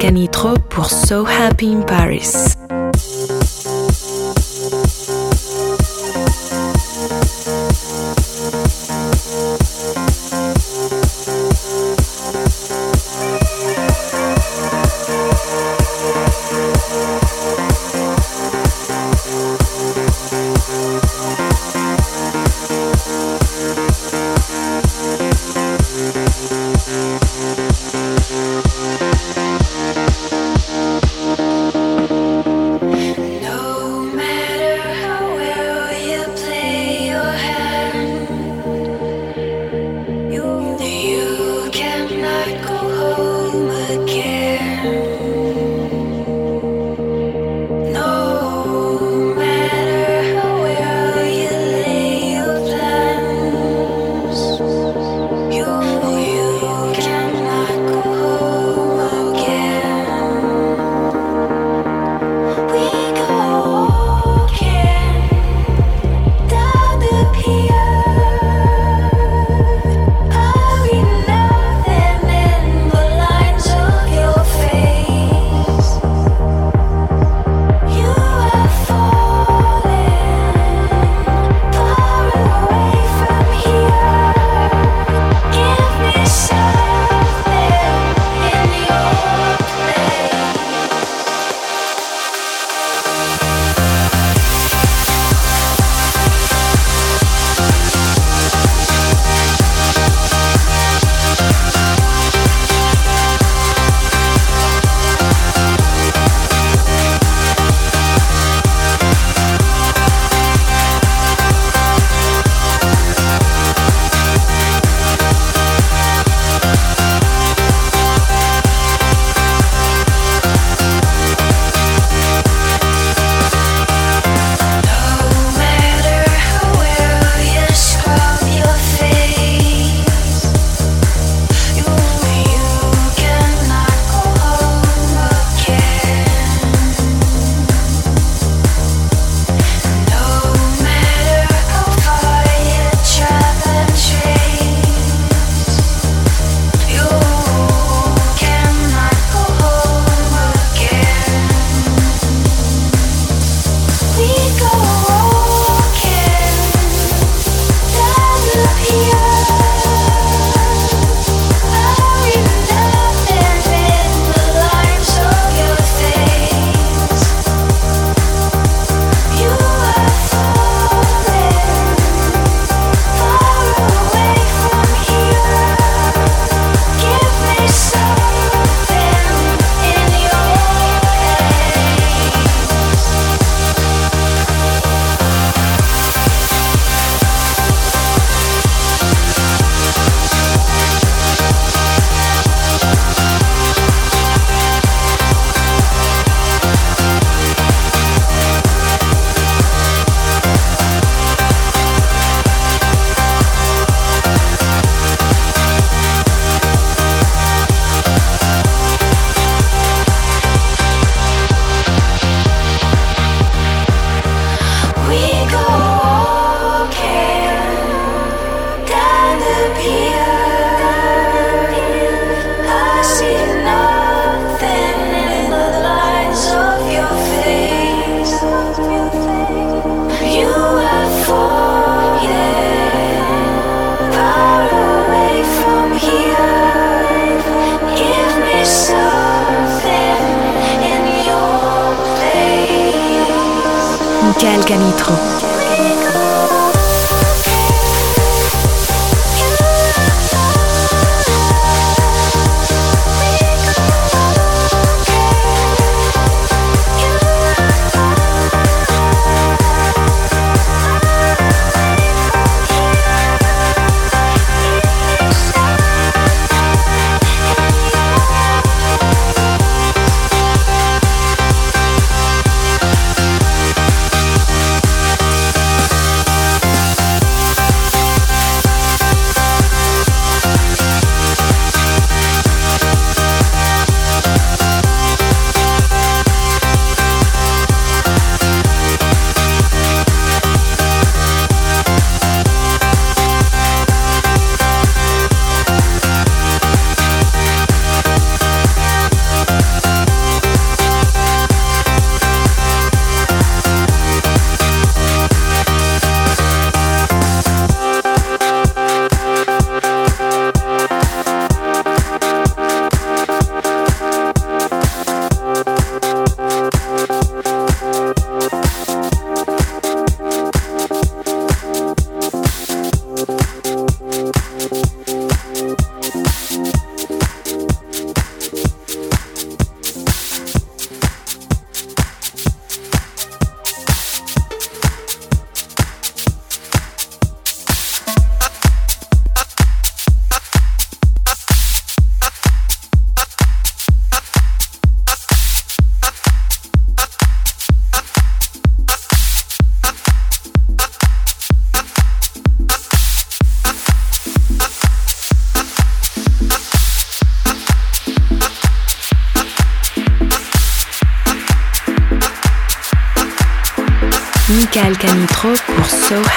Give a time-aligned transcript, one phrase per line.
[0.00, 2.59] Michael Canitro pour So Happy in Paris.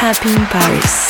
[0.04, 1.03] Happy in Paris.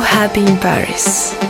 [0.00, 1.49] happy in Paris.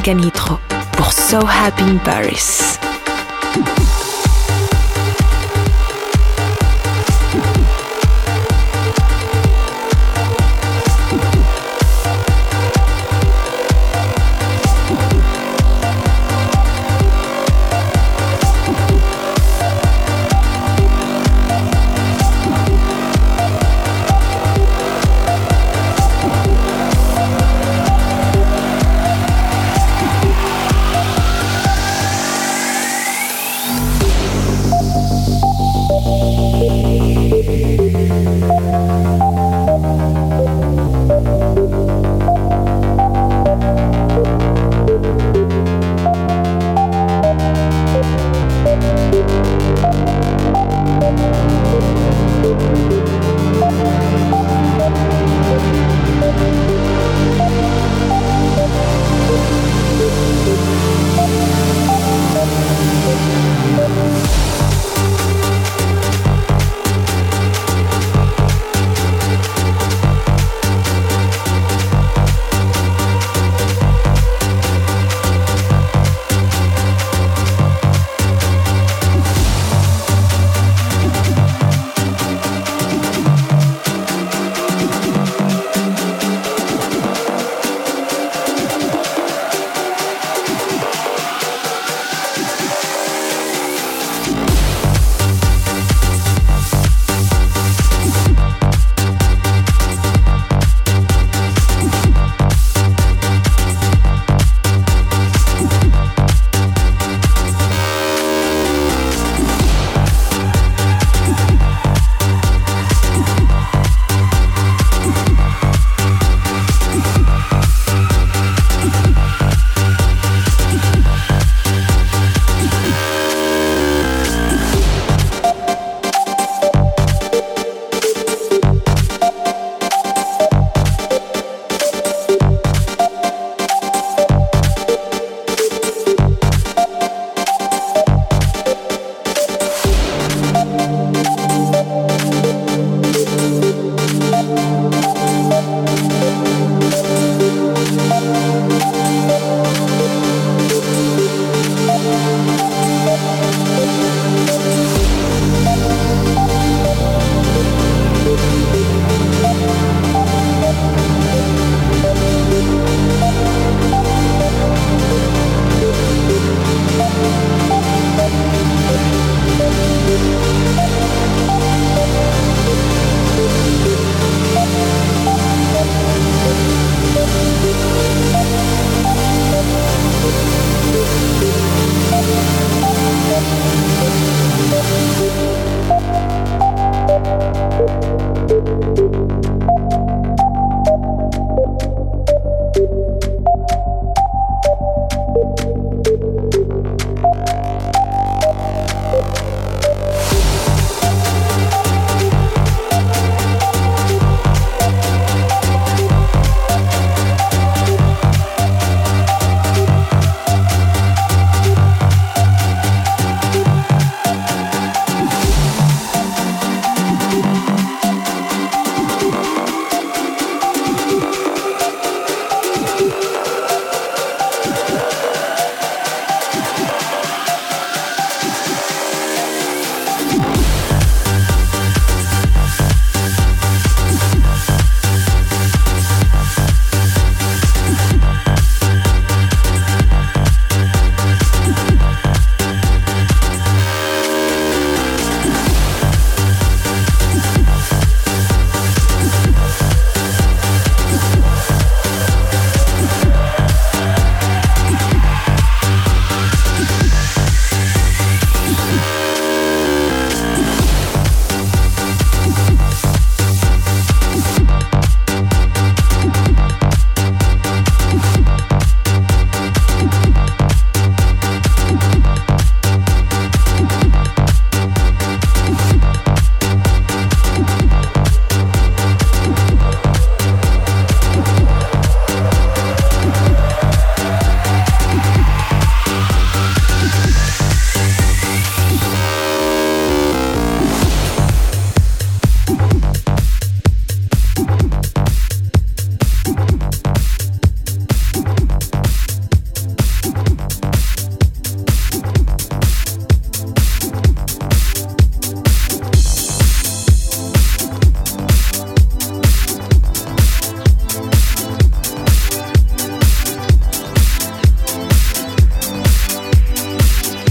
[0.00, 0.58] Volcanitro
[0.96, 2.78] pour So Happy in Paris.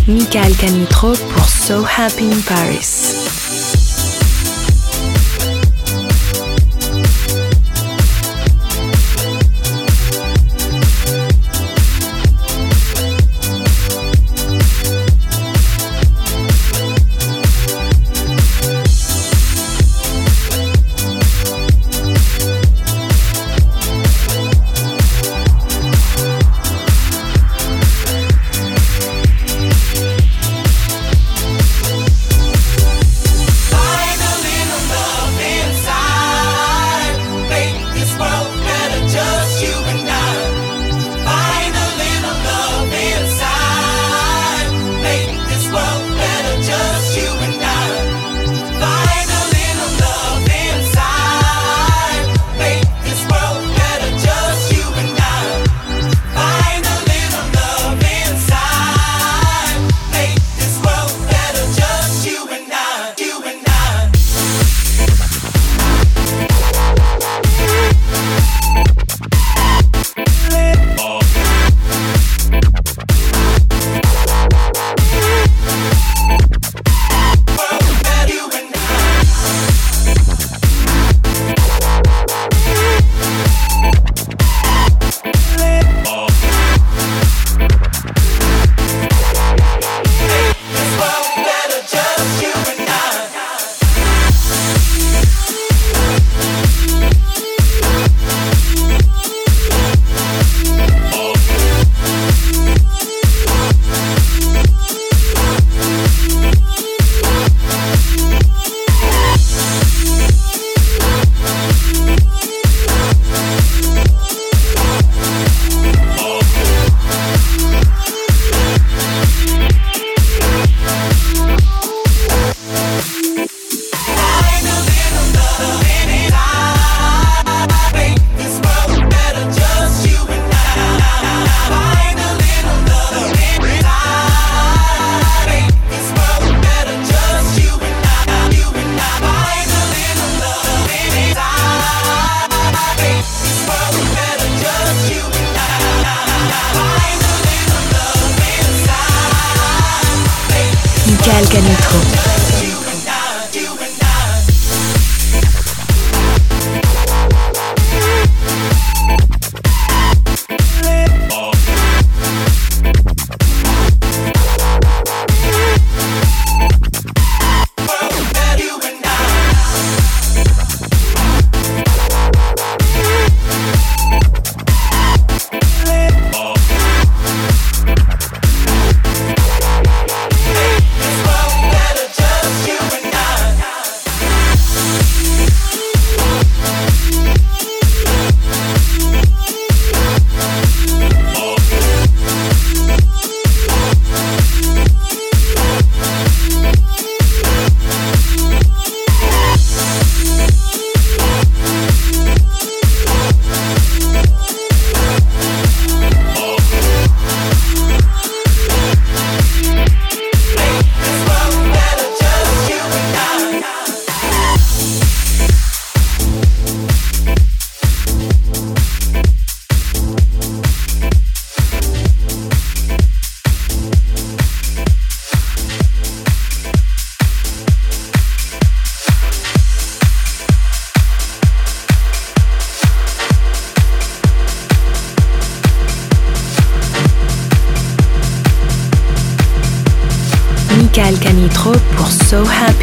[0.10, 3.39] Michael Canitro pour So Happy in Paris.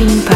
[0.07, 0.36] Latin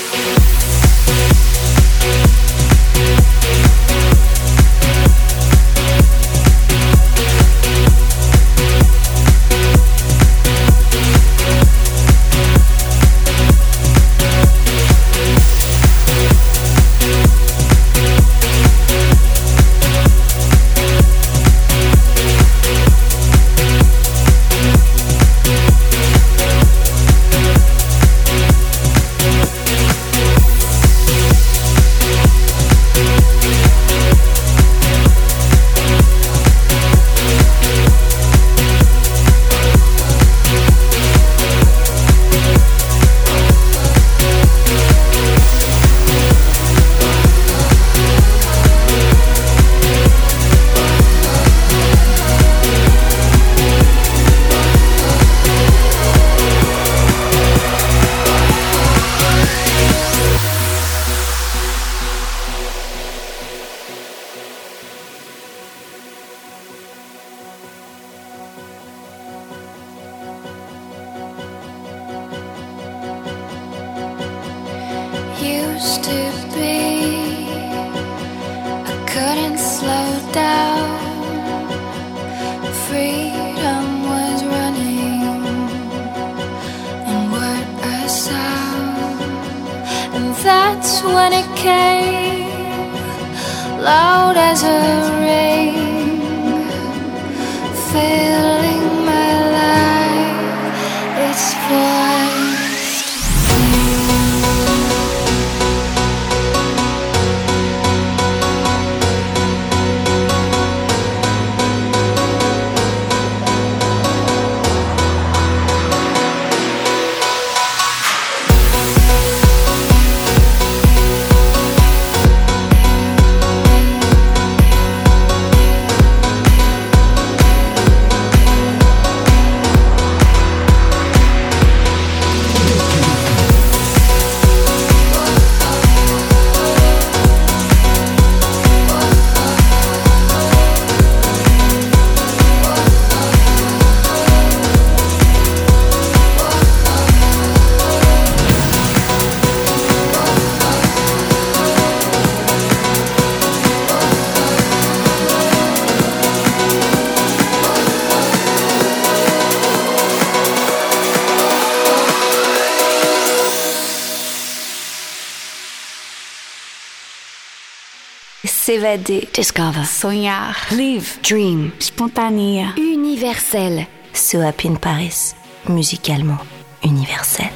[168.81, 169.29] S'évader.
[169.31, 169.85] Discover.
[169.85, 170.55] Sonhar.
[170.71, 171.19] Live.
[171.21, 171.71] Dream.
[171.77, 172.73] Spontanea.
[172.77, 173.85] Universel.
[174.11, 175.35] So Happy in Paris.
[175.67, 176.39] Musicalement
[176.83, 177.50] universel.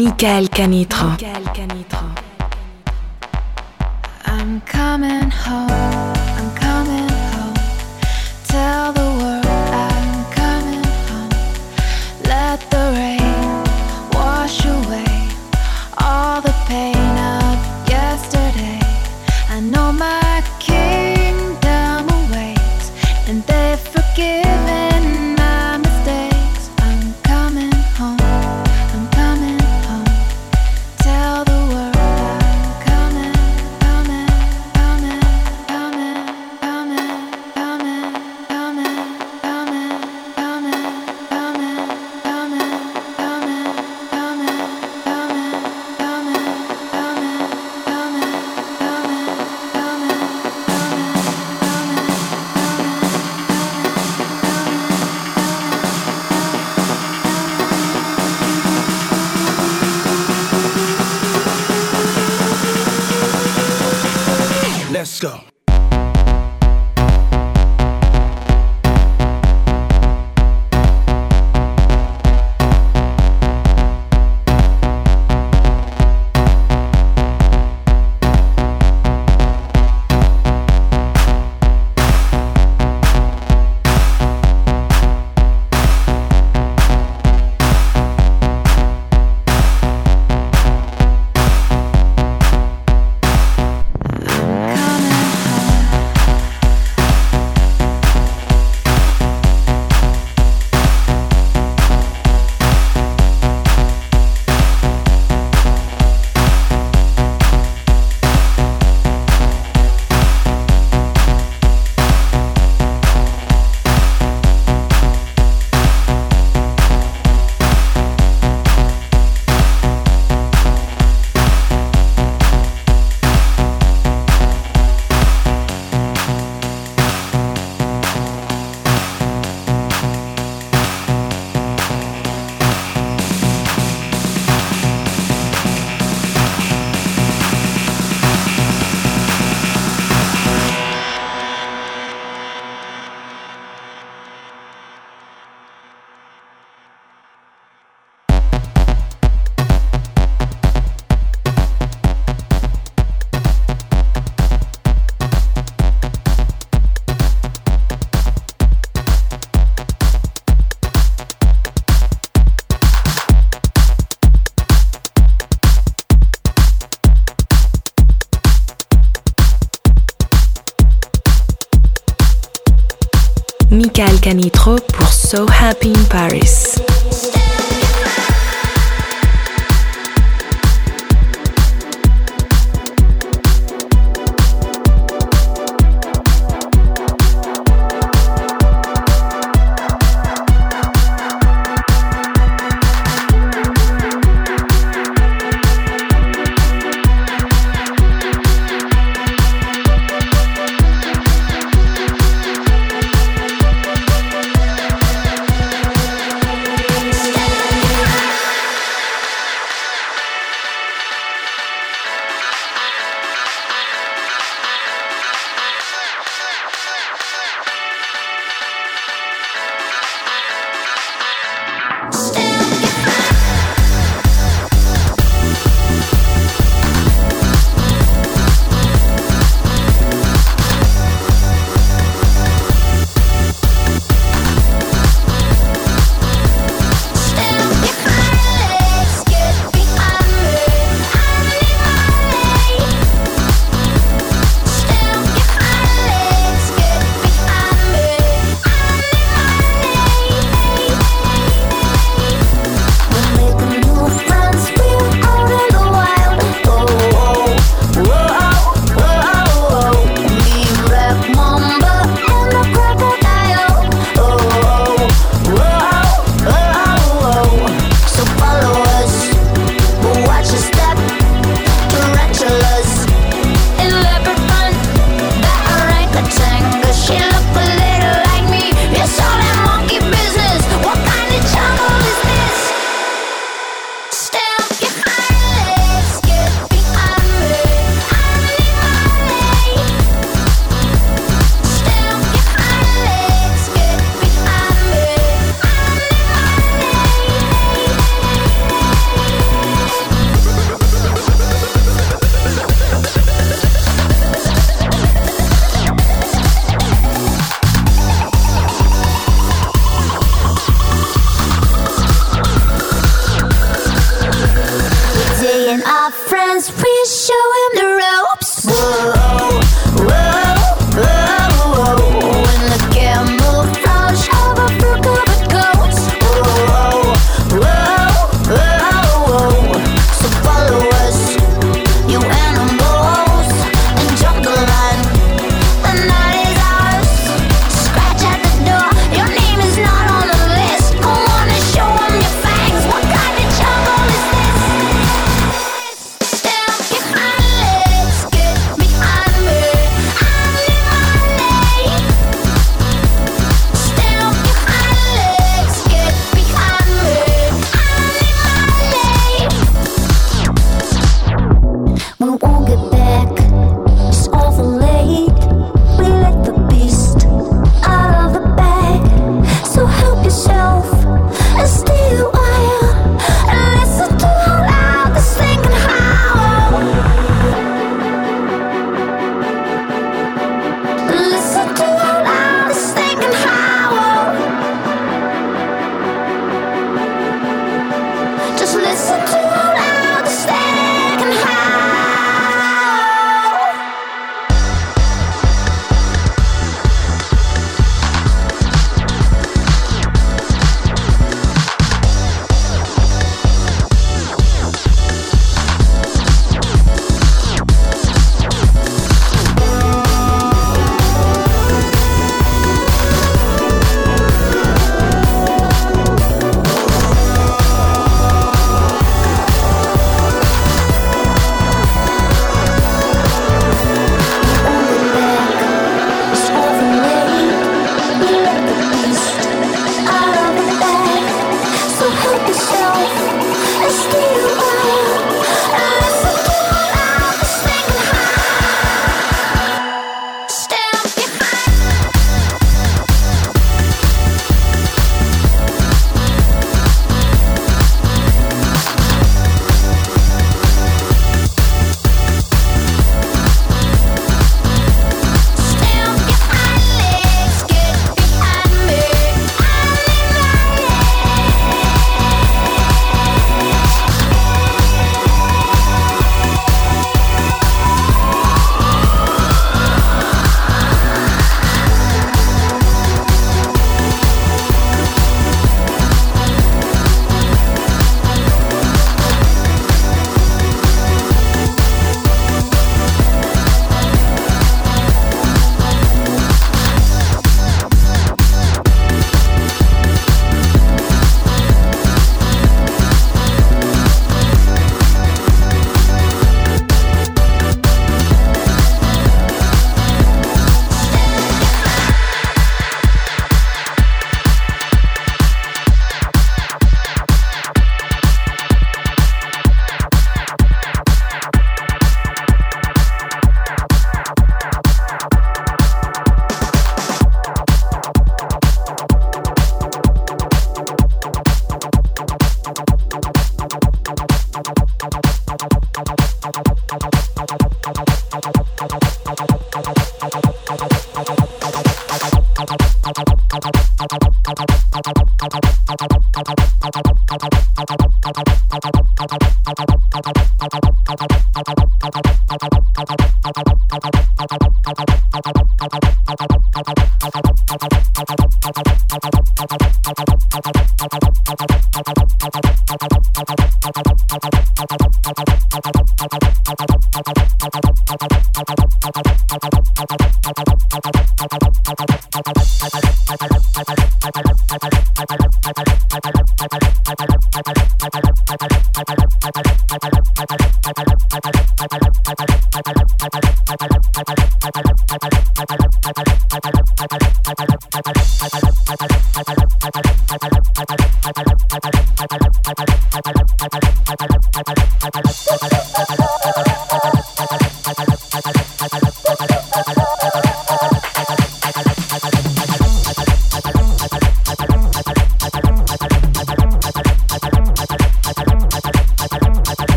[0.00, 1.08] Michael Canitro.
[1.10, 1.69] Michael Canitro.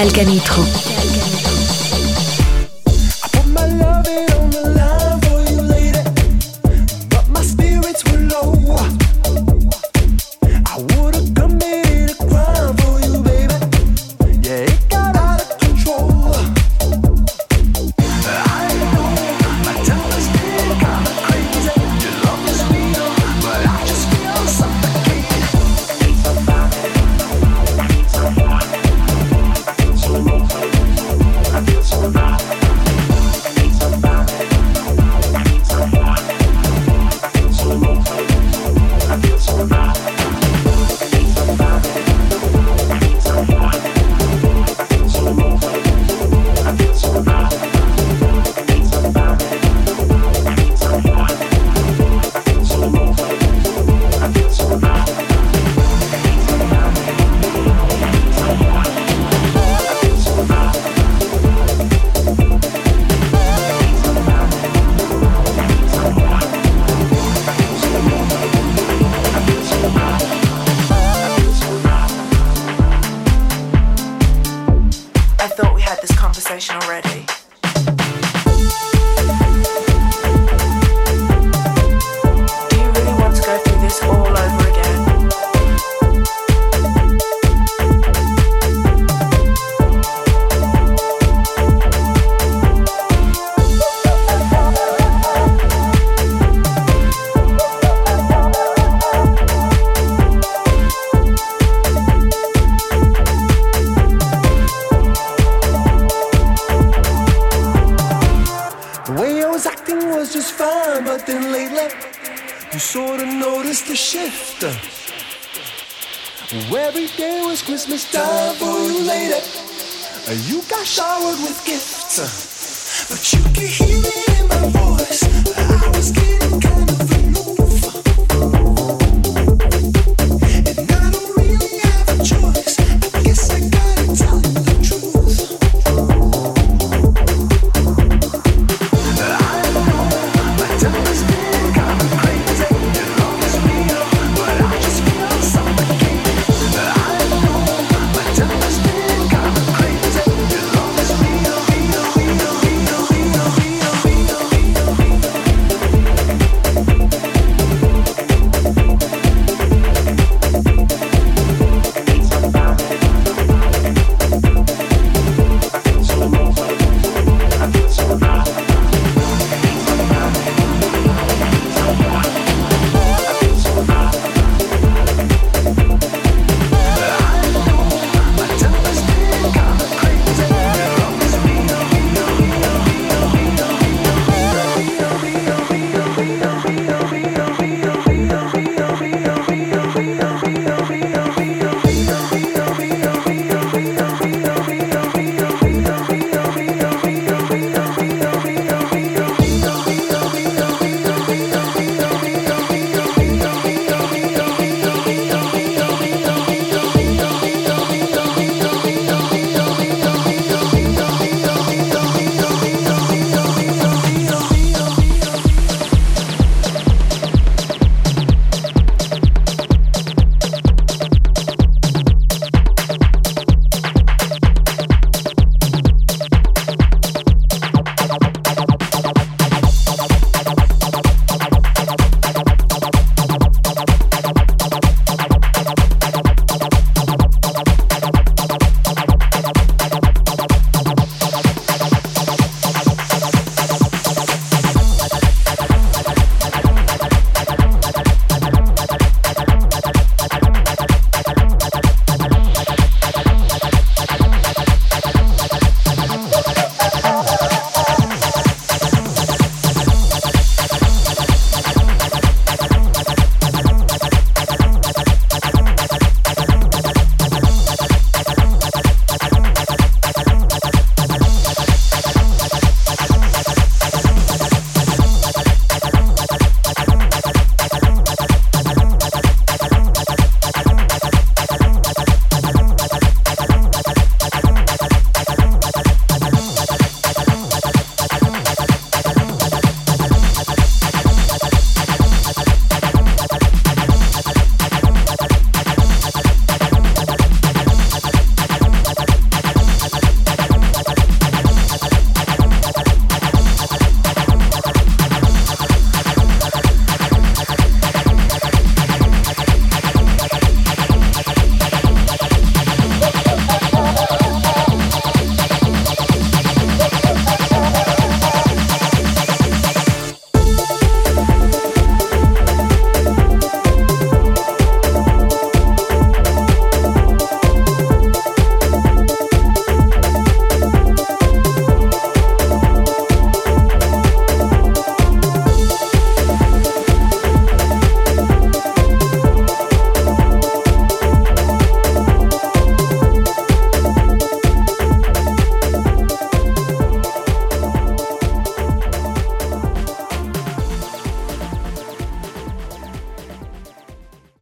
[0.00, 0.89] Michael Canitro.